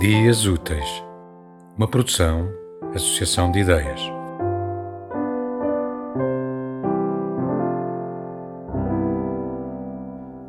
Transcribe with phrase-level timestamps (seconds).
[0.00, 1.02] Dias Úteis,
[1.76, 2.48] uma produção,
[2.94, 4.00] associação de ideias.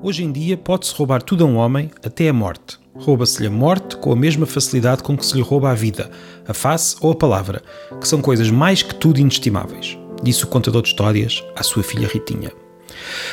[0.03, 2.77] Hoje em dia pode-se roubar tudo a um homem até a morte.
[2.93, 6.11] Rouba-se-lhe a morte com a mesma facilidade com que se lhe rouba a vida,
[6.47, 7.63] a face ou a palavra,
[7.99, 9.97] que são coisas mais que tudo inestimáveis.
[10.21, 12.51] Disse o contador de histórias à sua filha Ritinha.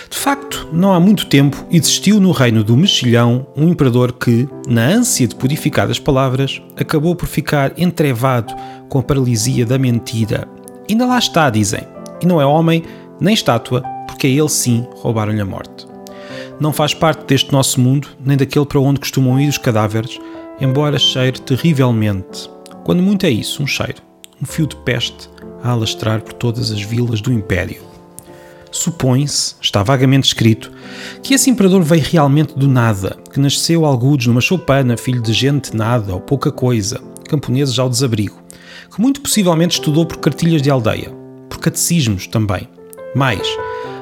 [0.08, 4.82] De facto, não há muito tempo existiu no reino do mexilhão um imperador que, na
[4.82, 8.54] ânsia de purificar as palavras, acabou por ficar entrevado
[8.88, 10.48] com a paralisia da mentira.
[10.88, 11.82] Ainda lá está, dizem,
[12.20, 12.82] e não é homem
[13.20, 15.86] nem estátua, porque a ele sim roubaram-lhe a morte.
[16.58, 20.18] Não faz parte deste nosso mundo, nem daquele para onde costumam ir os cadáveres,
[20.60, 22.50] embora cheire terrivelmente.
[22.84, 24.02] Quando muito é isso, um cheiro,
[24.40, 25.28] um fio de peste
[25.62, 27.82] a alastrar por todas as vilas do Império.
[28.70, 30.70] Supõe-se, está vagamente escrito,
[31.22, 35.74] que esse imperador veio realmente do nada, que nasceu alguns numa choupana, filho de gente
[35.74, 38.42] nada ou pouca coisa, camponeses ao desabrigo,
[38.94, 41.10] que muito possivelmente estudou por cartilhas de aldeia,
[41.48, 42.68] por catecismos também.
[43.14, 43.46] Mais,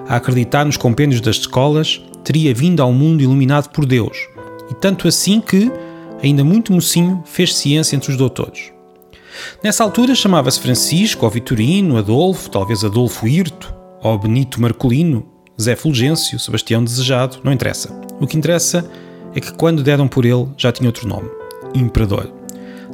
[0.08, 4.16] a acreditar nos compêndios das escolas, teria vindo ao mundo iluminado por Deus,
[4.70, 5.70] e tanto assim que,
[6.22, 8.72] ainda muito mocinho, fez ciência entre os doutores.
[9.62, 13.74] Nessa altura chamava-se Francisco, ou Vitorino, Adolfo, talvez Adolfo Hirto,
[14.04, 15.26] ou Benito Marcolino,
[15.60, 17.90] Zé Fulgêncio, Sebastião Desejado, não interessa.
[18.20, 18.88] O que interessa
[19.34, 21.28] é que quando deram por ele já tinha outro nome:
[21.74, 22.32] Imperador.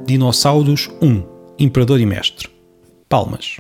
[0.07, 1.25] Dinossauros I,
[1.59, 2.49] Imperador e Mestre.
[3.09, 3.59] Palmas.